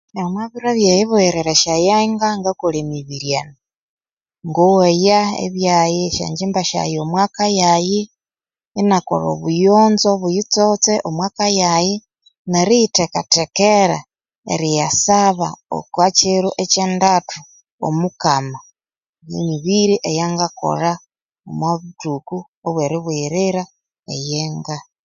[0.23, 3.55] Omubiro ebyeri buyirira esya yenga ngakolha emibiri eno,
[4.47, 5.19] ngoghaya
[6.07, 8.01] esyangyimba syaghe omwa'ka yaghi,
[8.79, 11.95] inakolha obuyonzo obuyitsotse omw'aka yaghi
[12.51, 13.99] neriyi theka-thekera
[14.53, 17.39] eriya saba oko kiro ekye ndathu
[17.87, 18.59] omukama,
[19.37, 20.91] emibiri eyangakolha
[21.49, 22.37] omubuthuku
[22.67, 23.63] ebweri bughirira
[24.13, 24.77] eyenga.